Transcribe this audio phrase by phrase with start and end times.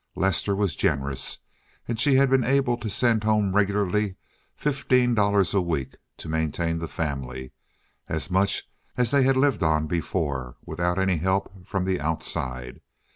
[0.15, 1.37] Lester was generous
[1.87, 4.15] and she had been able to send home regularly
[4.55, 8.67] fifteen dollars a week to maintain the family—as much
[8.97, 12.81] as they had lived on before, without any help from the outside.